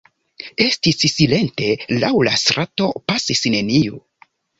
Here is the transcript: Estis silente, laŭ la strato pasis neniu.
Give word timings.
Estis 0.63 1.03
silente, 1.17 1.67
laŭ 2.03 2.09
la 2.29 2.33
strato 2.45 2.87
pasis 3.13 3.43
neniu. 3.57 4.01